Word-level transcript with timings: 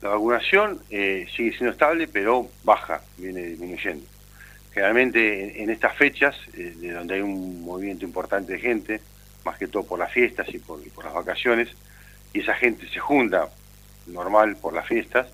La 0.00 0.10
vacunación 0.10 0.80
eh, 0.90 1.26
sigue 1.34 1.50
siendo 1.50 1.72
estable, 1.72 2.06
pero 2.06 2.48
baja, 2.62 3.02
viene 3.16 3.42
disminuyendo. 3.42 4.06
Generalmente 4.72 5.60
en, 5.60 5.70
estas 5.70 5.96
fechas, 5.96 6.36
eh, 6.56 6.74
de 6.76 6.92
donde 6.92 7.14
hay 7.14 7.20
un 7.20 7.62
movimiento 7.62 8.04
importante 8.04 8.52
de 8.52 8.60
gente, 8.60 9.00
más 9.44 9.58
que 9.58 9.66
todo 9.66 9.82
por 9.82 9.98
las 9.98 10.12
fiestas 10.12 10.46
y 10.54 10.58
por, 10.58 10.80
las 11.04 11.14
vacaciones, 11.14 11.68
y 12.32 12.40
esa 12.40 12.54
gente 12.54 12.86
se 12.88 13.00
junta 13.00 13.48
normal 14.06 14.56
por 14.56 14.72
las 14.72 14.86
fiestas, 14.86 15.26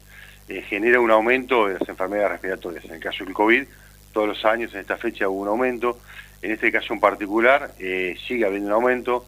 eh, 0.49 0.63
genera 0.63 0.99
un 0.99 1.11
aumento 1.11 1.69
de 1.69 1.79
las 1.79 1.89
enfermedades 1.89 2.33
respiratorias. 2.33 2.85
En 2.87 2.93
el 2.93 3.01
caso 3.01 3.23
del 3.25 3.35
COVID, 3.35 3.65
todos 4.15 4.29
los 4.29 4.45
años 4.47 4.73
en 4.73 4.81
esta 4.81 4.97
fecha 4.97 5.29
hubo 5.29 5.43
un 5.43 5.49
aumento. 5.49 5.99
En 6.41 6.53
este 6.53 6.73
caso 6.73 6.95
en 6.95 7.01
particular, 7.01 7.73
sigue 7.79 8.45
habiendo 8.45 8.69
un 8.69 8.75
aumento. 8.75 9.27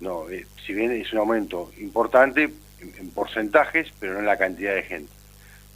No, 0.00 0.26
si 0.64 0.72
bien 0.72 0.90
es 0.90 1.12
un 1.12 1.20
aumento 1.20 1.70
importante, 1.78 2.50
en, 2.80 3.10
porcentajes, 3.10 3.92
pero 3.98 4.14
no 4.14 4.20
en 4.20 4.26
la 4.26 4.36
cantidad 4.36 4.74
de 4.74 4.82
gente. 4.82 5.12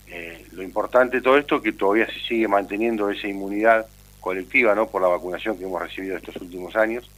Eh, 0.08 0.46
lo 0.52 0.62
importante 0.62 1.16
de 1.16 1.22
todo 1.22 1.38
esto 1.38 1.56
es 1.56 1.62
que 1.62 1.72
todavía 1.72 2.06
se 2.06 2.20
sigue 2.20 2.48
manteniendo 2.48 3.10
esa 3.10 3.28
inmunidad 3.28 3.86
colectiva, 4.20 4.74
¿no? 4.74 4.88
Por 4.88 5.02
la 5.02 5.08
vacunación 5.08 5.58
que 5.58 5.64
hemos 5.64 5.80
recibido 5.80 6.16
estos 6.16 6.36
últimos 6.36 6.76
años. 6.76 7.10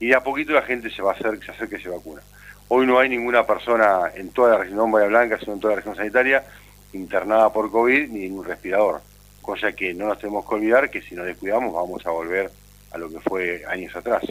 Y 0.00 0.08
de 0.08 0.14
a 0.14 0.22
poquito 0.22 0.52
la 0.52 0.62
gente 0.62 0.90
se 0.90 1.02
va 1.02 1.12
a 1.12 1.14
hacer, 1.14 1.38
se 1.44 1.50
acerca 1.50 1.76
y 1.76 1.82
se 1.82 1.88
vacuna. 1.88 2.22
Hoy 2.68 2.86
no 2.86 2.98
hay 2.98 3.08
ninguna 3.08 3.46
persona 3.46 4.12
en 4.14 4.30
toda 4.30 4.50
la 4.50 4.58
región 4.58 4.90
Bahía 4.90 5.08
Blanca, 5.08 5.38
sino 5.38 5.54
en 5.54 5.60
toda 5.60 5.72
la 5.72 5.76
región 5.76 5.96
sanitaria, 5.96 6.44
internada 6.92 7.52
por 7.52 7.70
COVID 7.70 8.10
ni 8.10 8.28
un 8.28 8.44
respirador. 8.44 9.00
Cosa 9.40 9.72
que 9.72 9.94
no 9.94 10.06
nos 10.06 10.18
tenemos 10.18 10.46
que 10.46 10.54
olvidar 10.54 10.90
que 10.90 11.00
si 11.00 11.14
nos 11.14 11.26
descuidamos 11.26 11.72
vamos 11.72 12.06
a 12.06 12.10
volver 12.10 12.50
a 12.92 12.98
lo 12.98 13.10
que 13.10 13.20
fue 13.20 13.64
años 13.66 13.94
atrás, 13.96 14.22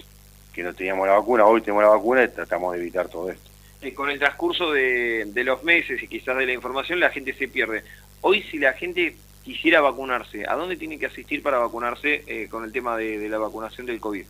que 0.54 0.64
no 0.64 0.74
teníamos 0.74 1.08
la 1.08 1.14
vacuna, 1.14 1.46
hoy 1.46 1.62
tenemos 1.62 1.84
la 1.84 1.90
vacuna 1.90 2.24
y 2.24 2.28
tratamos 2.28 2.74
de 2.74 2.80
evitar 2.80 3.08
todo 3.08 3.30
esto. 3.32 3.50
Eh, 3.80 3.94
con 3.94 4.10
el 4.10 4.18
transcurso 4.18 4.72
de, 4.72 5.32
los 5.46 5.64
meses 5.64 6.02
y 6.02 6.08
quizás 6.08 6.36
de 6.36 6.48
la 6.48 6.54
información, 6.54 7.00
la 7.00 7.12
gente 7.12 7.34
se 7.34 7.48
pierde. 7.48 7.84
Hoy, 8.22 8.42
si 8.50 8.58
la 8.58 8.74
gente 8.74 9.16
quisiera 9.44 9.82
vacunarse, 9.82 10.46
¿a 10.48 10.56
dónde 10.56 10.78
tiene 10.78 10.98
que 10.98 11.06
asistir 11.06 11.44
para 11.44 11.60
vacunarse 11.60 12.24
eh, 12.26 12.48
con 12.50 12.64
el 12.64 12.72
tema 12.72 12.98
de, 12.98 13.30
la 13.30 13.38
vacunación 13.38 13.86
del 13.86 14.00
COVID? 14.00 14.26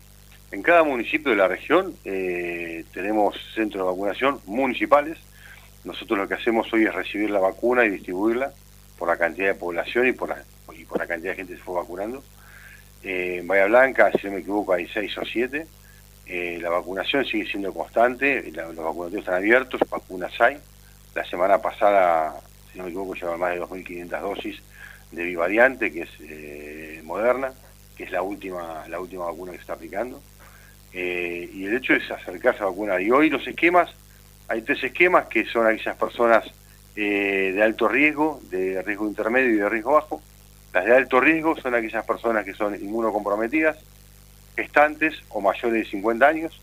En 0.52 0.62
cada 0.62 0.84
municipio 0.84 1.32
de 1.32 1.38
la 1.38 1.48
región 1.48 1.96
eh, 2.04 2.84
tenemos 2.94 3.36
centros 3.56 3.86
de 3.86 3.90
vacunación 3.90 4.40
municipales. 4.46 5.18
Nosotros 5.86 6.20
lo 6.20 6.28
que 6.28 6.34
hacemos 6.34 6.72
hoy 6.74 6.86
es 6.86 6.94
recibir 6.94 7.30
la 7.30 7.40
vacuna 7.40 7.86
y 7.86 7.90
distribuirla 7.90 8.52
por 8.98 9.08
la 9.08 9.18
cantidad 9.18 9.48
de 9.48 9.56
población 9.56 10.08
y 10.08 10.12
por 10.12 10.30
la, 10.30 10.44
y 10.78 10.84
por 10.84 11.00
la 11.00 11.08
cantidad 11.08 11.32
de 11.32 11.38
gente 11.38 11.54
que 11.54 11.60
se 11.60 11.64
fue 11.64 11.76
vacunando. 11.76 12.22
en 13.04 13.48
Bahía 13.48 13.68
Blanca, 13.68 14.12
si 14.12 14.28
no 14.28 14.34
me 14.34 14.40
equivoco, 14.40 14.74
hay 14.74 14.88
seis 14.88 15.18
o 15.18 15.24
siete. 15.24 15.68
Eh, 16.30 16.60
la 16.62 16.70
vacunación 16.70 17.24
sigue 17.26 17.50
siendo 17.50 17.74
constante, 17.74 18.52
los 18.52 18.76
vacunatorios 18.76 19.20
están 19.20 19.36
abiertos, 19.36 19.80
vacunas 19.90 20.34
hay. 20.42 20.58
La 21.16 21.24
semana 21.24 21.62
pasada, 21.62 22.36
si 22.72 22.78
no 22.78 22.84
me 22.84 22.90
equivoco, 22.90 23.16
lleva 23.16 23.38
más 23.38 23.54
de 23.54 23.62
2.500 23.62 24.22
dosis 24.22 24.62
de 25.12 25.24
Vivariante, 25.24 25.92
que 25.92 26.02
es 26.02 26.10
eh, 26.20 27.02
moderna, 27.06 27.54
que 27.96 28.04
es 28.04 28.12
la 28.12 28.22
última, 28.22 28.86
la 28.90 29.00
última 29.00 29.26
vacuna 29.26 29.54
que 29.54 29.58
se 29.60 29.62
está 29.62 29.74
aplicando. 29.74 30.22
Eh, 30.92 31.50
y 31.54 31.66
el 31.66 31.78
hecho 31.78 31.94
es 31.94 32.12
acercarse 32.12 32.62
a 32.62 32.66
vacunar. 32.66 33.02
Y 33.02 33.10
hoy 33.10 33.30
los 33.30 33.48
esquemas, 33.48 33.90
hay 34.50 34.64
tres 34.64 34.84
esquemas 34.84 35.28
que 35.28 35.46
son 35.46 35.66
aquellas 35.66 35.96
personas 35.96 36.44
de 36.94 37.62
alto 37.62 37.88
riesgo, 37.88 38.42
de 38.50 38.82
riesgo 38.82 39.08
intermedio 39.08 39.52
y 39.52 39.58
de 39.58 39.70
riesgo 39.70 39.94
bajo. 39.94 40.22
Las 40.74 40.84
de 40.84 40.96
alto 40.96 41.20
riesgo 41.20 41.56
son 41.56 41.76
aquellas 41.76 42.04
personas 42.04 42.44
que 42.44 42.56
son 42.56 42.74
inmunocomprometidas, 42.74 43.78
gestantes 44.58 45.14
o 45.30 45.40
mayores 45.40 45.74
de 45.74 45.86
50 45.86 46.28
años. 46.28 46.60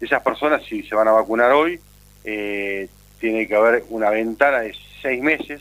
Esas 0.00 0.22
personas, 0.22 0.62
si 0.64 0.82
se 0.84 0.94
van 0.94 1.08
a 1.08 1.12
vacunar 1.12 1.52
hoy, 1.52 1.80
eh, 2.24 2.88
tiene 3.18 3.46
que 3.46 3.56
haber 3.56 3.84
una 3.90 4.10
ventana 4.10 4.60
de 4.60 4.74
seis 5.02 5.22
meses 5.22 5.60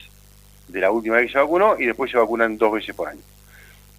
de 0.67 0.79
la 0.79 0.91
última 0.91 1.17
vez 1.17 1.27
que 1.27 1.33
se 1.33 1.39
vacunó 1.39 1.75
y 1.77 1.85
después 1.85 2.11
se 2.11 2.17
vacunan 2.17 2.57
dos 2.57 2.71
veces 2.71 2.95
por 2.95 3.09
año. 3.09 3.21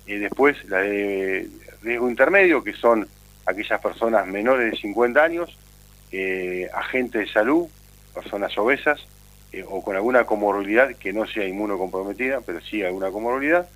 Y 0.07 0.15
después 0.15 0.65
la 0.69 0.79
de 0.79 1.49
riesgo 1.83 2.09
intermedio, 2.09 2.63
que 2.63 2.73
son 2.73 3.09
aquellas 3.47 3.81
personas 3.81 4.27
menores 4.27 4.71
de 4.71 4.79
50 4.79 5.23
años, 5.23 5.59
eh, 6.13 6.69
agentes 6.73 7.27
de 7.27 7.33
salud, 7.33 7.67
personas 8.15 8.57
obesas 8.59 9.01
eh, 9.53 9.65
o 9.69 9.83
con 9.83 9.97
alguna 9.97 10.25
comorbilidad 10.25 10.95
que 10.95 11.13
no 11.13 11.27
sea 11.27 11.47
inmunocomprometida, 11.47 12.41
pero 12.41 12.61
sí 12.61 12.83
alguna 12.83 13.11
comorbilidad. 13.11 13.69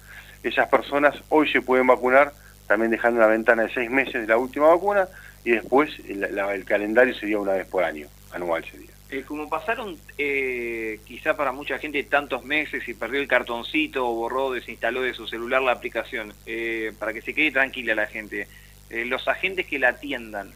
Esas 0.43 0.69
personas 0.69 1.17
hoy 1.29 1.51
se 1.51 1.61
pueden 1.61 1.87
vacunar 1.87 2.33
también 2.67 2.91
dejando 2.91 3.19
una 3.19 3.29
ventana 3.29 3.65
de 3.65 3.73
seis 3.73 3.91
meses 3.91 4.15
de 4.15 4.27
la 4.27 4.39
última 4.39 4.69
vacuna 4.69 5.09
y 5.45 5.53
después 5.53 5.91
el, 6.09 6.65
calendario 6.65 7.15
sería 7.15 7.39
una 7.39 7.53
vez 7.53 7.67
por 7.69 7.85
año, 7.85 8.09
anual 8.33 8.65
sería. 8.65 8.91
Eh, 9.09 9.23
como 9.23 9.49
pasaron 9.49 9.97
eh, 10.19 10.99
quizá 11.07 11.37
para 11.37 11.53
mucha 11.53 11.79
gente 11.79 12.03
tantos 12.03 12.45
meses 12.45 12.89
y 12.89 12.95
perdió 12.95 13.21
el 13.21 13.29
cartoncito 13.29 14.09
o 14.09 14.15
borró, 14.15 14.51
desinstaló 14.51 15.03
de 15.03 15.15
su 15.15 15.29
celular 15.29 15.63
la 15.63 15.71
aplicación, 15.71 16.35
eh, 16.47 16.93
para 16.99 17.13
que 17.13 17.23
se 17.23 17.33
quede 17.33 17.53
tranquila 17.53 17.95
la 17.95 18.09
gente, 18.09 18.49
eh, 18.91 19.05
los 19.05 19.29
agentes 19.29 19.67
que 19.67 19.79
la 19.79 19.91
atiendan, 19.91 20.51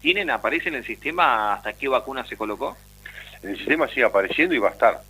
¿tienen, 0.00 0.30
aparecen 0.30 0.74
en 0.74 0.80
el 0.80 0.86
sistema 0.86 1.54
hasta 1.54 1.74
qué 1.74 1.88
vacuna 1.88 2.24
se 2.24 2.36
colocó? 2.36 2.76
En 3.42 3.50
el 3.50 3.56
sistema 3.56 3.88
sigue 3.88 4.04
apareciendo 4.04 4.54
y 4.54 4.58
va 4.58 4.68
a 4.68 4.72
estar. 4.72 5.02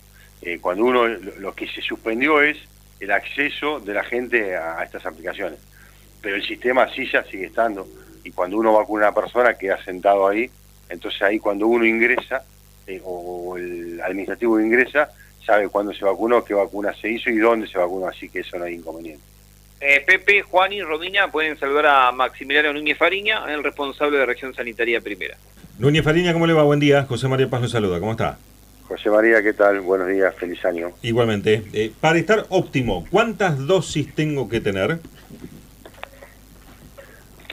cuando 0.61 0.85
uno, 0.85 1.07
lo 1.07 1.53
que 1.53 1.67
se 1.67 1.81
suspendió 1.81 2.41
es 2.41 2.57
el 2.99 3.11
acceso 3.11 3.79
de 3.79 3.93
la 3.93 4.03
gente 4.03 4.55
a 4.55 4.83
estas 4.83 5.05
aplicaciones 5.05 5.59
pero 6.21 6.35
el 6.35 6.43
sistema 6.43 6.87
sí 6.93 7.09
ya 7.11 7.23
sigue 7.23 7.45
estando. 7.45 7.87
Y 8.23 8.31
cuando 8.31 8.57
uno 8.57 8.73
vacuna 8.73 9.07
a 9.07 9.09
una 9.09 9.21
persona 9.21 9.53
queda 9.55 9.83
sentado 9.83 10.27
ahí, 10.27 10.49
entonces 10.89 11.21
ahí 11.21 11.39
cuando 11.39 11.67
uno 11.67 11.85
ingresa, 11.85 12.43
eh, 12.87 13.01
o 13.03 13.57
el 13.57 13.99
administrativo 14.01 14.59
ingresa, 14.59 15.09
sabe 15.45 15.69
cuándo 15.69 15.93
se 15.93 16.05
vacunó, 16.05 16.43
qué 16.43 16.53
vacuna 16.53 16.93
se 16.93 17.09
hizo 17.09 17.29
y 17.29 17.37
dónde 17.37 17.67
se 17.67 17.77
vacunó, 17.77 18.07
así 18.07 18.29
que 18.29 18.39
eso 18.39 18.57
no 18.57 18.65
hay 18.65 18.75
inconveniente. 18.75 19.23
Eh, 19.79 20.03
Pepe, 20.05 20.43
Juan 20.43 20.71
y 20.73 20.81
Romina 20.83 21.31
pueden 21.31 21.57
saludar 21.57 21.87
a 21.87 22.11
Maximiliano 22.11 22.71
Núñez 22.71 22.97
Fariña, 22.97 23.51
el 23.51 23.63
responsable 23.63 24.19
de 24.19 24.27
Región 24.27 24.53
Sanitaria 24.53 25.01
Primera. 25.01 25.35
Núñez 25.79 26.03
Fariña, 26.03 26.33
¿cómo 26.33 26.45
le 26.45 26.53
va? 26.53 26.61
Buen 26.61 26.79
día. 26.79 27.05
José 27.05 27.27
María 27.27 27.49
Paz 27.49 27.61
lo 27.61 27.67
saluda. 27.67 27.99
¿Cómo 27.99 28.11
está? 28.11 28.37
José 28.87 29.09
María, 29.09 29.41
¿qué 29.41 29.53
tal? 29.53 29.81
Buenos 29.81 30.07
días, 30.07 30.35
feliz 30.35 30.63
año. 30.65 30.91
Igualmente. 31.01 31.63
Eh, 31.73 31.91
para 31.99 32.19
estar 32.19 32.45
óptimo, 32.49 33.07
¿cuántas 33.09 33.57
dosis 33.65 34.13
tengo 34.13 34.47
que 34.47 34.61
tener? 34.61 34.99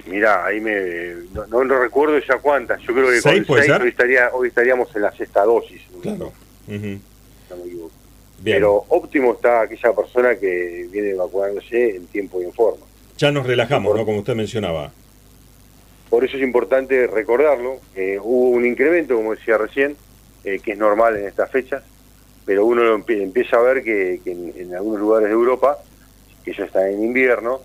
Mirá, 0.08 0.46
ahí 0.46 0.60
me 0.60 1.14
no, 1.34 1.64
no, 1.64 1.78
recuerdo 1.78 2.18
ya 2.18 2.38
cuántas. 2.38 2.80
Yo 2.82 2.94
creo 2.94 3.10
que 3.10 3.20
con 3.20 3.32
seis 3.32 3.50
hoy, 3.50 3.88
estaría, 3.88 4.30
hoy 4.32 4.48
estaríamos 4.48 4.94
en 4.96 5.02
la 5.02 5.12
sexta 5.12 5.44
dosis. 5.44 5.82
Claro. 6.02 6.32
Pero 8.42 8.84
óptimo 8.88 9.32
está 9.34 9.62
aquella 9.62 9.92
persona 9.92 10.36
que 10.36 10.88
viene 10.90 11.14
vacunándose 11.14 11.96
en 11.96 12.06
tiempo 12.06 12.40
y 12.40 12.44
en 12.44 12.52
forma. 12.52 12.86
Ya 13.18 13.32
nos 13.32 13.46
relajamos, 13.46 13.96
¿no? 13.96 14.04
Como 14.04 14.18
usted 14.18 14.34
mencionaba. 14.34 14.92
Por 16.08 16.24
eso 16.24 16.36
es 16.36 16.42
importante 16.42 17.06
recordarlo. 17.06 17.80
hubo 18.22 18.50
un 18.50 18.64
incremento, 18.64 19.16
como 19.16 19.34
decía 19.34 19.58
recién, 19.58 19.96
eh, 20.44 20.60
que 20.60 20.72
es 20.72 20.78
normal 20.78 21.16
en 21.16 21.26
estas 21.26 21.50
fechas, 21.50 21.82
pero 22.46 22.64
uno 22.64 22.94
empieza 22.94 23.56
a 23.56 23.62
ver 23.62 23.82
que, 23.82 24.20
en, 24.24 24.54
en, 24.56 24.74
algunos 24.74 25.00
lugares 25.00 25.28
de 25.28 25.34
Europa, 25.34 25.78
que 26.44 26.54
ya 26.54 26.64
están 26.64 26.86
en 26.86 27.04
invierno, 27.04 27.60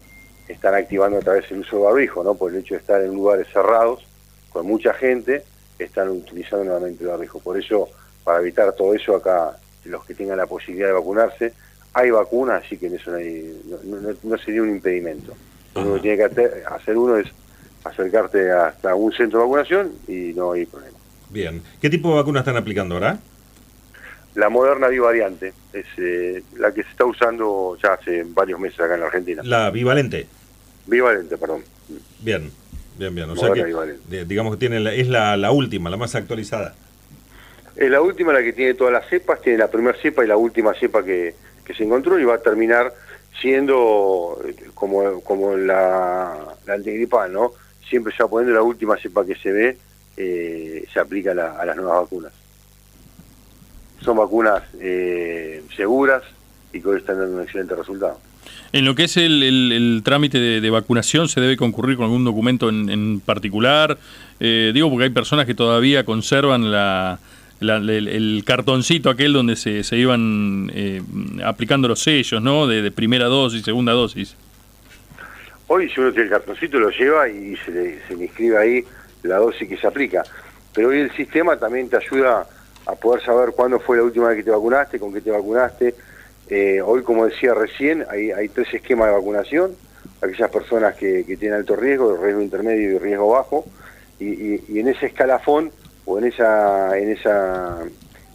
están 0.48 0.76
activando 0.76 1.20
otra 1.20 1.34
vez 1.34 1.50
el 1.52 1.60
uso 1.60 1.78
de 1.78 1.84
barbijo, 1.84 2.24
¿no? 2.24 2.36
Por 2.36 2.52
el 2.52 2.60
hecho 2.60 2.76
de 2.76 2.82
estar 2.82 3.02
en 3.02 3.14
lugares 3.14 3.48
cerrados, 3.52 4.06
con 4.52 4.66
mucha 4.66 4.94
gente, 4.94 5.44
están 5.80 6.10
utilizando 6.10 6.66
nuevamente 6.66 7.04
el 7.04 7.10
barbijo. 7.10 7.40
Por 7.40 7.58
eso, 7.58 7.90
para 8.24 8.40
evitar 8.40 8.74
todo 8.74 8.94
eso, 8.94 9.16
acá 9.16 9.58
los 9.86 10.06
que 10.06 10.14
tengan 10.14 10.38
la 10.38 10.48
posibilidad 10.48 10.88
de 10.88 10.94
vacunarse, 10.94 11.54
hay 11.94 12.10
vacunas, 12.10 12.64
así 12.66 12.78
que 12.78 12.88
en 12.88 12.96
eso 12.96 13.12
no, 14.24 14.38
sería 14.38 14.62
un 14.62 14.70
impedimento. 14.70 15.34
Lo 15.76 15.96
que 15.96 16.00
tiene 16.02 16.18
que 16.18 16.64
hacer 16.66 16.98
uno 16.98 17.18
es 17.18 17.28
acercarte 17.84 18.52
hasta 18.52 18.96
un 18.96 19.12
centro 19.12 19.40
de 19.40 19.46
vacunación 19.46 19.92
y 20.08 20.34
no 20.34 20.54
hay 20.54 20.66
problema. 20.66 20.98
Bien. 21.30 21.62
¿Qué 21.82 21.90
tipo 21.90 22.10
de 22.10 22.16
vacuna 22.16 22.40
están 22.40 22.58
aplicando 22.58 22.96
ahora? 22.96 23.20
La 24.36 24.50
moderna 24.50 24.88
bivariante 24.88 25.54
es 25.74 25.86
eh, 25.98 26.44
la 26.58 26.72
que 26.74 26.84
se 26.84 26.90
está 26.90 27.06
usando 27.06 27.78
ya 27.82 27.94
hace 27.94 28.24
varios 28.24 28.60
meses 28.60 28.80
acá 28.80 28.96
en 28.96 29.00
la 29.02 29.06
Argentina. 29.08 29.42
¿La 29.44 29.70
bivalente? 29.70 30.28
Bivalente, 30.86 31.38
perdón. 31.38 31.64
Bien, 32.20 32.52
bien, 32.98 33.16
bien. 33.16 33.30
O 33.30 33.36
sea 33.36 33.52
que, 33.54 34.26
digamos 34.26 34.54
que 34.54 34.60
tiene 34.60 35.00
es 35.00 35.08
la, 35.08 35.38
la, 35.38 35.52
última, 35.52 35.90
la 35.90 35.98
más 35.98 36.16
actualizada. 36.16 36.76
Es 37.76 37.90
la 37.90 38.02
última 38.02 38.34
la 38.34 38.44
que 38.44 38.54
tiene 38.54 38.74
todas 38.74 38.94
las 38.94 39.08
cepas, 39.08 39.42
tiene 39.42 39.58
la 39.58 39.70
primera 39.70 39.98
cepa 40.00 40.24
y 40.24 40.28
la 40.28 40.38
última 40.38 40.74
cepa 40.74 41.04
que, 41.04 41.36
se 41.76 41.84
encontró 41.84 42.20
y 42.20 42.26
va 42.26 42.36
a 42.36 42.42
terminar 42.42 42.94
siendo 43.42 44.40
eh, 44.46 44.56
como, 44.76 45.22
como 45.22 45.56
la, 45.56 46.56
la 46.68 46.74
antigripal, 46.74 47.34
¿no? 47.34 47.54
Siempre 47.90 48.16
se 48.16 48.22
va 48.22 48.30
poniendo 48.30 48.54
la 48.54 48.62
última 48.62 48.96
cepa 48.98 49.26
que 49.26 49.36
se 49.36 49.52
ve, 49.52 49.78
eh, 50.18 50.86
se 50.94 51.00
aplica 51.00 51.32
a 51.32 51.66
las 51.66 51.76
nuevas 51.76 52.02
vacunas 52.02 52.34
son 54.04 54.18
vacunas 54.18 54.64
eh, 54.80 55.64
seguras 55.76 56.24
y 56.72 56.82
que 56.82 56.88
hoy 56.88 56.98
están 56.98 57.18
dando 57.18 57.38
un 57.38 57.44
excelente 57.44 57.76
resultado. 57.76 58.20
En 58.74 58.86
lo 58.86 58.96
que 58.96 59.04
es 59.04 59.18
el, 59.18 60.02
trámite 60.04 60.40
de, 60.40 60.70
vacunación, 60.72 61.30
¿se 61.30 61.40
debe 61.40 61.56
concurrir 61.56 61.96
con 61.96 62.06
algún 62.06 62.24
documento 62.24 62.70
en, 62.70 63.20
particular? 63.20 64.00
Eh, 64.40 64.72
digo 64.74 64.90
porque 64.90 65.04
hay 65.04 65.10
personas 65.12 65.46
que 65.46 65.54
todavía 65.54 66.04
conservan 66.04 66.72
la, 66.72 67.20
el, 67.62 68.44
cartoncito 68.44 69.12
aquel 69.12 69.32
donde 69.32 69.58
se, 69.58 69.84
se 69.84 69.96
iban 69.96 70.72
eh, 70.74 71.04
aplicando 71.46 71.88
los 71.88 72.02
sellos, 72.02 72.42
¿no? 72.42 72.66
De, 72.66 72.90
primera 72.90 73.26
dosis, 73.26 73.64
segunda 73.64 73.92
dosis. 73.92 74.36
Hoy 75.68 75.88
si 75.90 76.00
uno 76.00 76.10
tiene 76.10 76.26
el 76.26 76.32
cartoncito 76.32 76.80
lo 76.80 76.90
lleva 76.90 77.30
y 77.30 77.56
se 77.58 77.72
le, 77.72 78.00
se 78.08 78.16
le 78.16 78.24
inscribe 78.26 78.58
ahí 78.58 78.84
la 79.22 79.38
dosis 79.38 79.70
que 79.70 79.78
se 79.78 79.86
aplica. 79.86 80.24
Pero 80.74 80.88
hoy 80.90 80.98
el 80.98 81.12
sistema 81.12 81.58
también 81.58 81.90
te 81.90 81.98
ayuda 81.98 82.48
a 82.88 82.96
poder 82.96 83.24
saber 83.24 83.52
cuándo 83.56 83.80
fue 83.80 83.98
la 83.98 84.04
última 84.04 84.30
vez 84.30 84.38
que 84.38 84.44
te 84.44 84.50
vacunaste, 84.50 84.98
con 84.98 85.14
qué 85.14 85.22
te 85.22 85.30
vacunaste. 85.30 85.94
Eh, 86.50 86.82
hoy, 86.82 87.04
como 87.04 87.26
decía 87.26 87.54
recién, 87.54 88.06
hay, 88.10 88.50
tres 88.50 88.74
esquemas 88.74 89.08
de 89.08 89.14
vacunación. 89.14 89.72
Aquellas 90.22 90.50
personas 90.50 90.96
que, 90.96 91.24
tienen 91.24 91.54
alto 91.54 91.76
riesgo, 91.76 92.16
riesgo 92.18 92.42
intermedio 92.42 92.92
y 92.92 92.98
riesgo 92.98 93.30
bajo. 93.30 93.66
Y, 94.20 94.80
en 94.80 94.88
ese 94.88 95.08
escalafón 95.08 95.72
o 96.06 96.18
en 96.18 96.26
esa, 96.26 96.98
en 96.98 97.12
esa 97.12 97.80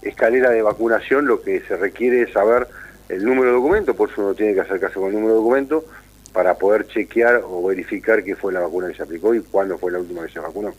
escalera 0.02 0.50
de 0.50 0.62
vacunación 0.62 1.26
lo 1.26 1.42
que 1.42 1.60
se 1.60 1.76
requiere 1.76 2.22
es 2.22 2.32
saber 2.32 2.66
el 3.08 3.24
número 3.24 3.46
de 3.46 3.52
documento, 3.52 3.94
por 3.94 4.10
eso 4.10 4.22
uno 4.22 4.34
tiene 4.34 4.54
que 4.54 4.60
acercarse 4.60 4.96
con 4.96 5.08
el 5.08 5.14
número 5.14 5.34
de 5.34 5.38
documento 5.38 5.84
para 6.32 6.54
poder 6.54 6.86
chequear 6.86 7.42
o 7.44 7.66
verificar 7.66 8.22
qué 8.22 8.36
fue 8.36 8.52
la 8.52 8.60
vacuna 8.60 8.88
que 8.88 8.94
se 8.94 9.02
aplicó 9.02 9.34
y 9.34 9.40
cuándo 9.40 9.78
fue 9.78 9.90
la 9.90 9.98
última 9.98 10.26
que 10.26 10.32
se 10.32 10.40
vacunó. 10.40 10.74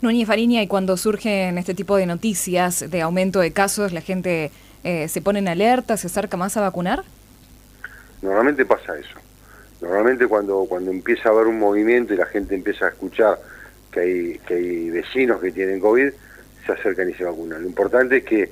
Núñez 0.00 0.26
Fariña, 0.26 0.62
y 0.62 0.66
cuando 0.66 0.96
surgen 0.96 1.58
este 1.58 1.74
tipo 1.74 1.96
de 1.96 2.06
noticias 2.06 2.88
de 2.88 3.00
aumento 3.00 3.40
de 3.40 3.52
casos, 3.52 3.92
¿la 3.92 4.00
gente 4.00 4.50
eh, 4.84 5.08
se 5.08 5.20
pone 5.20 5.38
en 5.40 5.48
alerta, 5.48 5.96
se 5.96 6.06
acerca 6.06 6.36
más 6.36 6.56
a 6.56 6.60
vacunar? 6.60 7.04
Normalmente 8.22 8.64
pasa 8.64 8.98
eso. 8.98 9.18
Normalmente 9.80 10.26
cuando, 10.26 10.66
cuando 10.68 10.90
empieza 10.90 11.28
a 11.28 11.32
haber 11.32 11.46
un 11.46 11.58
movimiento 11.58 12.14
y 12.14 12.16
la 12.16 12.26
gente 12.26 12.54
empieza 12.54 12.86
a 12.86 12.88
escuchar 12.88 13.38
que 13.92 14.00
hay, 14.00 14.38
que 14.46 14.54
hay 14.54 14.90
vecinos 14.90 15.40
que 15.40 15.52
tienen 15.52 15.80
COVID, 15.80 16.10
se 16.66 16.72
acercan 16.72 17.10
y 17.10 17.14
se 17.14 17.24
vacunan. 17.24 17.62
Lo 17.62 17.68
importante 17.68 18.18
es 18.18 18.24
que 18.24 18.50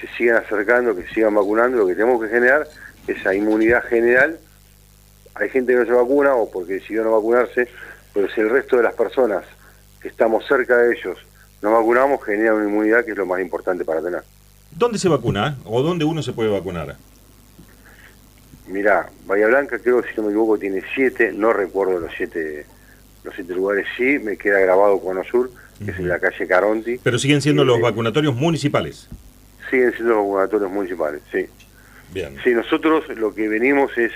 se 0.00 0.06
sigan 0.16 0.36
acercando, 0.36 0.94
que 0.94 1.02
se 1.02 1.14
sigan 1.14 1.34
vacunando, 1.34 1.78
lo 1.78 1.86
que 1.86 1.94
tenemos 1.94 2.22
que 2.22 2.28
generar 2.28 2.66
es 3.06 3.18
esa 3.18 3.34
inmunidad 3.34 3.84
general. 3.84 4.38
Hay 5.34 5.48
gente 5.48 5.72
que 5.72 5.78
no 5.80 5.84
se 5.84 5.92
vacuna 5.92 6.34
o 6.34 6.50
porque 6.50 6.74
decidió 6.74 7.04
no 7.04 7.12
vacunarse, 7.12 7.68
pero 8.14 8.28
si 8.30 8.40
el 8.40 8.50
resto 8.50 8.76
de 8.76 8.84
las 8.84 8.94
personas 8.94 9.44
que 10.00 10.08
estamos 10.08 10.46
cerca 10.46 10.76
de 10.76 10.94
ellos, 10.94 11.18
nos 11.62 11.72
vacunamos, 11.72 12.24
genera 12.24 12.54
una 12.54 12.64
inmunidad 12.64 13.04
que 13.04 13.10
es 13.10 13.16
lo 13.16 13.26
más 13.26 13.40
importante 13.40 13.84
para 13.84 14.00
tener. 14.00 14.22
¿Dónde 14.76 14.98
se 14.98 15.08
vacuna 15.08 15.56
o 15.64 15.82
dónde 15.82 16.04
uno 16.04 16.22
se 16.22 16.32
puede 16.32 16.50
vacunar? 16.50 16.96
Mira, 18.66 19.10
Bahía 19.26 19.48
Blanca 19.48 19.78
creo, 19.78 20.02
si 20.02 20.08
no 20.16 20.24
me 20.24 20.28
equivoco, 20.28 20.58
tiene 20.58 20.82
siete, 20.94 21.32
no 21.32 21.52
recuerdo 21.52 21.98
los 21.98 22.12
siete 22.16 22.66
los 23.24 23.34
siete 23.34 23.54
lugares, 23.54 23.86
sí, 23.96 24.18
me 24.18 24.36
queda 24.36 24.60
grabado 24.60 24.98
Cono 25.00 25.22
Sur, 25.24 25.50
que 25.84 25.90
es 25.90 25.98
en 25.98 26.08
la 26.08 26.18
calle 26.18 26.46
Caronti. 26.46 26.98
Pero 27.02 27.18
siguen 27.18 27.42
siendo 27.42 27.64
los 27.64 27.80
vacunatorios 27.80 28.34
municipales. 28.34 29.08
Siguen 29.70 29.92
siendo 29.92 30.14
los 30.14 30.24
vacunatorios 30.26 30.70
municipales, 30.70 31.20
sí. 31.30 31.46
Bien. 32.12 32.36
Sí, 32.42 32.54
nosotros 32.54 33.08
lo 33.16 33.34
que 33.34 33.48
venimos 33.48 33.96
es 33.98 34.12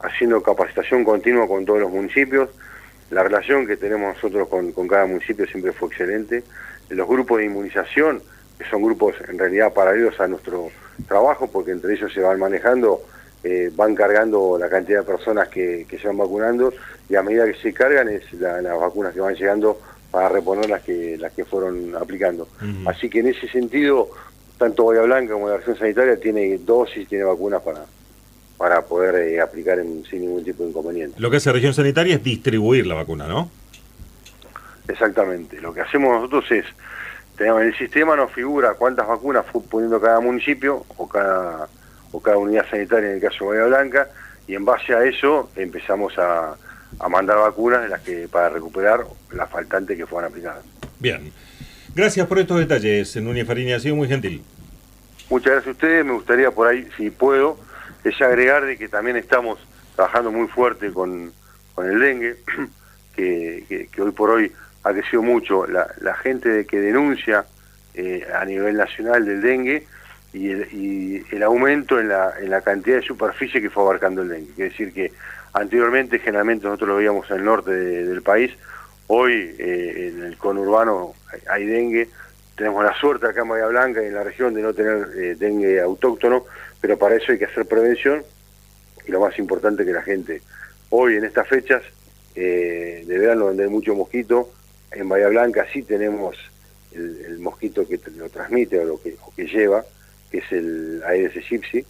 haciendo 0.00 0.42
capacitación 0.42 1.04
continua 1.04 1.46
con 1.46 1.66
todos 1.66 1.80
los 1.80 1.90
municipios, 1.90 2.48
la 3.10 3.22
relación 3.22 3.66
que 3.66 3.76
tenemos 3.76 4.14
nosotros 4.14 4.48
con, 4.48 4.72
cada 4.88 5.06
municipio 5.06 5.46
siempre 5.46 5.72
fue 5.72 5.88
excelente. 5.88 6.44
Los 6.90 7.08
grupos 7.08 7.38
de 7.38 7.46
inmunización, 7.46 8.22
son 8.70 8.82
grupos 8.82 9.14
en 9.28 9.38
realidad 9.38 9.72
paralelos 9.72 10.18
a 10.20 10.26
nuestro 10.26 10.70
trabajo, 11.06 11.48
porque 11.50 11.72
entre 11.72 11.94
ellos 11.94 12.12
se 12.12 12.20
van 12.20 12.38
manejando, 12.38 13.02
eh, 13.44 13.70
van 13.74 13.94
cargando 13.94 14.58
la 14.58 14.68
cantidad 14.68 15.00
de 15.00 15.06
personas 15.06 15.48
que, 15.48 15.86
se 15.88 16.06
van 16.06 16.18
vacunando 16.18 16.72
y 17.08 17.14
a 17.14 17.22
medida 17.22 17.46
que 17.46 17.54
se 17.54 17.72
cargan 17.72 18.08
es 18.08 18.32
las 18.32 18.78
vacunas 18.78 19.14
que 19.14 19.20
van 19.20 19.34
llegando 19.34 19.80
para 20.10 20.28
reponer 20.28 20.68
las 20.68 20.82
que 20.82 21.16
las 21.18 21.32
que 21.32 21.44
fueron 21.44 21.94
aplicando. 21.94 22.48
Así 22.86 23.08
que 23.08 23.20
en 23.20 23.28
ese 23.28 23.48
sentido, 23.48 24.10
tanto 24.58 24.84
Bahía 24.84 25.02
Blanca 25.02 25.34
como 25.34 25.48
la 25.48 25.56
Acción 25.56 25.76
Sanitaria 25.76 26.18
tiene 26.18 26.58
dosis, 26.58 27.06
tiene 27.08 27.24
vacunas 27.24 27.62
para, 27.62 27.84
para 28.56 28.82
poder 28.82 29.14
eh, 29.28 29.40
aplicar 29.40 29.78
sin 30.10 30.20
ningún 30.20 30.44
tipo 30.44 30.64
de 30.64 30.70
inconveniente. 30.70 31.20
Lo 31.20 31.30
que 31.30 31.36
hace 31.36 31.52
Región 31.52 31.74
Sanitaria 31.74 32.16
es 32.16 32.24
distribuir 32.24 32.86
la 32.86 32.94
vacuna, 32.94 33.28
¿no? 33.28 33.50
Exactamente. 34.88 35.60
Lo 35.60 35.72
que 35.72 35.82
hacemos 35.82 36.12
nosotros 36.12 36.50
es, 36.50 36.64
tenemos 37.38 37.62
en 37.62 37.68
el 37.68 37.78
sistema 37.78 38.16
nos 38.16 38.32
figura 38.32 38.74
cuántas 38.74 39.06
vacunas 39.06 39.46
fue 39.46 39.62
poniendo 39.62 40.00
cada 40.00 40.20
municipio 40.20 40.84
o 40.96 41.08
cada, 41.08 41.68
o 42.12 42.20
cada 42.20 42.36
unidad 42.36 42.68
sanitaria 42.68 43.10
en 43.10 43.14
el 43.16 43.20
caso 43.22 43.44
de 43.44 43.60
Bahía 43.60 43.66
Blanca, 43.66 44.08
y 44.46 44.54
en 44.54 44.64
base 44.64 44.92
a 44.92 45.04
eso 45.04 45.50
empezamos 45.56 46.18
a, 46.18 46.56
a 46.98 47.08
mandar 47.08 47.38
vacunas 47.38 47.82
de 47.82 47.88
las 47.88 48.00
que 48.02 48.28
para 48.28 48.48
recuperar 48.48 49.04
las 49.32 49.48
faltantes 49.48 49.96
que 49.96 50.06
fueron 50.06 50.30
aplicadas. 50.30 50.64
Bien. 50.98 51.32
Gracias 51.94 52.26
por 52.26 52.38
estos 52.38 52.58
detalles, 52.58 53.16
Núñez 53.16 53.46
Fariña, 53.46 53.76
ha 53.76 53.80
sido 53.80 53.96
muy 53.96 54.08
gentil. 54.08 54.42
Muchas 55.30 55.52
gracias 55.52 55.68
a 55.68 55.72
ustedes, 55.72 56.04
me 56.04 56.12
gustaría 56.12 56.50
por 56.50 56.66
ahí, 56.66 56.88
si 56.96 57.10
puedo, 57.10 57.58
es 58.04 58.20
agregar 58.20 58.64
de 58.64 58.76
que 58.76 58.88
también 58.88 59.16
estamos 59.16 59.58
trabajando 59.94 60.30
muy 60.32 60.48
fuerte 60.48 60.92
con, 60.92 61.32
con 61.74 61.90
el 61.90 61.98
dengue, 62.00 62.36
que, 63.16 63.88
que, 63.92 64.02
hoy 64.02 64.10
por 64.12 64.30
hoy 64.30 64.52
ha 64.84 64.92
crecido 64.92 65.22
mucho 65.22 65.66
la, 65.66 65.86
la 66.00 66.14
gente 66.14 66.66
que 66.66 66.80
denuncia 66.80 67.44
eh, 67.94 68.26
a 68.34 68.44
nivel 68.44 68.76
nacional 68.76 69.24
del 69.24 69.40
dengue 69.42 69.86
y 70.32 70.50
el, 70.50 70.68
y 70.72 71.24
el 71.30 71.42
aumento 71.42 71.98
en 71.98 72.08
la, 72.08 72.34
en 72.38 72.50
la 72.50 72.60
cantidad 72.60 72.96
de 72.96 73.02
superficie 73.02 73.60
que 73.60 73.70
fue 73.70 73.82
abarcando 73.82 74.22
el 74.22 74.28
dengue. 74.28 74.52
Quiere 74.54 74.70
decir 74.70 74.92
que 74.92 75.12
anteriormente 75.52 76.18
generalmente 76.18 76.66
nosotros 76.66 76.88
lo 76.90 76.96
veíamos 76.96 77.30
en 77.30 77.38
el 77.38 77.44
norte 77.44 77.70
del 77.72 78.22
país, 78.22 78.52
hoy 79.08 79.54
eh, 79.58 80.12
en 80.14 80.24
el 80.24 80.36
conurbano 80.36 81.14
hay 81.50 81.66
dengue, 81.66 82.08
tenemos 82.56 82.84
la 82.84 82.94
suerte 82.94 83.26
acá 83.26 83.42
en 83.42 83.48
Bahía 83.48 83.66
Blanca 83.66 84.02
y 84.02 84.06
en 84.06 84.14
la 84.14 84.22
región 84.22 84.54
de 84.54 84.62
no 84.62 84.74
tener 84.74 85.08
eh, 85.16 85.34
dengue 85.38 85.80
autóctono, 85.80 86.44
pero 86.80 86.98
para 86.98 87.16
eso 87.16 87.32
hay 87.32 87.38
que 87.38 87.46
hacer 87.46 87.66
prevención 87.66 88.22
y 89.06 89.10
lo 89.10 89.20
más 89.20 89.38
importante 89.38 89.84
que 89.84 89.92
la 89.92 90.02
gente 90.02 90.42
hoy 90.90 91.16
en 91.16 91.24
estas 91.24 91.48
fechas 91.48 91.82
eh, 92.34 93.04
de 93.06 93.18
verano 93.18 93.46
donde 93.46 93.64
hay 93.64 93.70
mucho 93.70 93.94
mosquito, 93.94 94.52
en 94.92 95.08
Bahía 95.08 95.28
Blanca 95.28 95.66
sí 95.72 95.82
tenemos 95.82 96.36
el, 96.92 97.38
mosquito 97.38 97.86
que 97.86 98.00
lo 98.16 98.28
transmite 98.28 98.78
o 98.80 98.84
lo 98.84 99.00
que, 99.00 99.16
que 99.36 99.46
lleva, 99.46 99.84
que 100.30 100.38
es 100.38 100.52
el 100.52 101.02
Aedes 101.06 101.36
aegypti, 101.36 101.84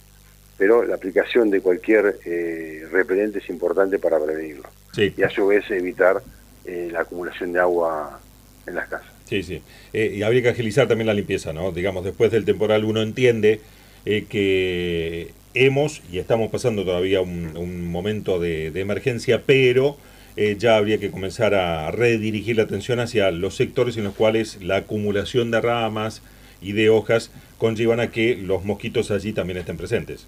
pero 0.57 0.83
la 0.83 0.95
aplicación 0.95 1.49
de 1.49 1.61
cualquier 1.61 2.19
eh, 2.25 2.85
repelente 2.91 3.39
es 3.39 3.49
importante 3.49 3.97
para 3.97 4.23
prevenirlo. 4.23 4.69
Y 4.97 5.23
a 5.23 5.29
su 5.29 5.47
vez 5.47 5.63
evitar 5.71 6.21
eh, 6.65 6.89
la 6.91 7.01
acumulación 7.01 7.53
de 7.53 7.59
agua 7.59 8.19
en 8.67 8.75
las 8.75 8.89
casas. 8.89 9.07
Sí, 9.25 9.41
sí. 9.43 9.61
Eh, 9.93 10.11
y 10.15 10.23
habría 10.23 10.41
que 10.41 10.49
agilizar 10.49 10.87
también 10.87 11.07
la 11.07 11.13
limpieza, 11.13 11.53
¿no? 11.53 11.71
Digamos, 11.71 12.03
después 12.03 12.31
del 12.31 12.43
temporal 12.43 12.83
uno 12.83 13.01
entiende 13.01 13.61
que 14.03 15.31
hemos 15.53 16.01
y 16.11 16.19
estamos 16.19 16.49
pasando 16.51 16.83
todavía 16.83 17.21
un, 17.21 17.87
momento 17.87 18.39
de, 18.39 18.67
emergencia, 18.75 19.43
pero 19.45 19.97
eh, 20.35 20.55
ya 20.57 20.77
habría 20.77 20.99
que 20.99 21.11
comenzar 21.11 21.53
a 21.53 21.91
redirigir 21.91 22.57
la 22.57 22.63
atención 22.63 22.99
hacia 22.99 23.31
los 23.31 23.55
sectores 23.55 23.97
en 23.97 24.03
los 24.05 24.15
cuales 24.15 24.61
la 24.61 24.77
acumulación 24.77 25.51
de 25.51 25.61
ramas 25.61 26.21
y 26.61 26.73
de 26.73 26.89
hojas 26.89 27.31
conllevan 27.57 27.99
a 27.99 28.11
que 28.11 28.35
los 28.35 28.63
mosquitos 28.63 29.11
allí 29.11 29.33
también 29.33 29.57
estén 29.57 29.77
presentes. 29.77 30.27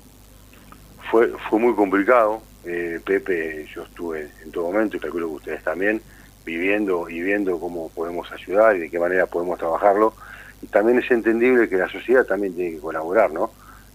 Fue, 1.10 1.27
fue 1.50 1.60
muy 1.60 1.74
complicado, 1.75 2.41
Pepe, 2.63 3.65
yo 3.74 3.84
estuve 3.84 4.29
en 4.43 4.51
todo 4.51 4.72
momento 4.72 4.98
y 4.98 5.00
calculo 5.00 5.27
que 5.27 5.36
ustedes 5.36 5.63
también, 5.63 6.01
viviendo 6.46 7.10
y 7.10 7.22
viendo 7.22 7.60
cómo 7.60 7.89
podemos 7.89 8.31
ayudar 8.31 8.75
y 8.75 8.79
de 8.79 8.89
qué 8.89 9.00
manera 9.00 9.25
podemos 9.25 9.58
trabajarlo. 9.60 10.13
Y 10.62 10.67
también 10.67 11.00
es 11.00 11.10
entendible 11.12 11.67
que 11.67 11.77
la 11.77 11.89
sociedad 11.89 12.25
también 12.25 12.53
tiene 12.53 12.72
que 12.75 12.79
colaborar, 12.79 13.31
¿no? 13.31 13.51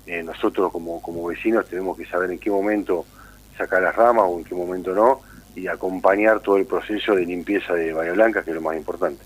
Eh, 0.06 0.22
nosotros 0.22 0.70
como, 0.72 1.02
como 1.02 1.26
vecinos 1.26 1.68
tenemos 1.68 1.96
que 1.96 2.06
saber 2.06 2.30
en 2.30 2.38
qué 2.38 2.50
momento 2.50 3.04
sacar 3.58 3.82
las 3.82 3.96
ramas 3.96 4.24
o 4.28 4.38
en 4.38 4.44
qué 4.44 4.54
momento 4.54 4.94
no 4.94 5.20
y 5.56 5.66
acompañar 5.66 6.40
todo 6.40 6.58
el 6.58 6.66
proceso 6.66 7.14
de 7.14 7.26
limpieza 7.26 7.74
de 7.74 7.92
Bahía 7.92 8.12
Blanca, 8.12 8.44
que 8.44 8.50
es 8.50 8.56
lo 8.56 8.62
más 8.62 8.76
importante. 8.76 9.24